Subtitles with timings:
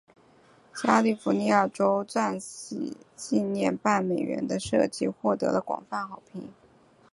[0.73, 6.51] 加利福尼亚州钻禧纪念半美元的设计获得广泛好评。